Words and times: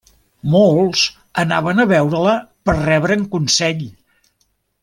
Molts 0.53 1.03
anaven 1.43 1.83
a 1.83 1.87
veure-la 1.93 2.35
per 2.69 2.77
rebre'n 2.81 3.29
consell. 3.37 3.89